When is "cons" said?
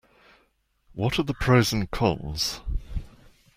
1.91-2.59